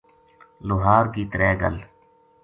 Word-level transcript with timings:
لوہار 0.67 1.05
کی 1.13 1.23
ترے 1.31 1.51
گل 1.61 1.75